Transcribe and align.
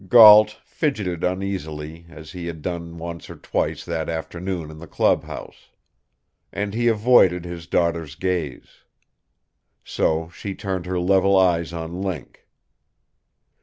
Gault 0.09 0.57
fidgeted 0.65 1.23
uneasily, 1.23 2.07
as 2.09 2.31
he 2.31 2.47
had 2.47 2.63
done 2.63 2.97
once 2.97 3.29
or 3.29 3.35
twice 3.35 3.85
that 3.85 4.09
afternoon 4.09 4.71
in 4.71 4.79
the 4.79 4.87
clubhouse. 4.87 5.67
And 6.51 6.73
he 6.73 6.87
avoided 6.87 7.45
his 7.45 7.67
daughter's 7.67 8.15
gaze. 8.15 8.79
So 9.83 10.29
she 10.33 10.55
turned 10.55 10.87
her 10.87 10.99
level 10.99 11.37
eyes 11.37 11.71
on 11.71 12.01
Link. 12.01 12.47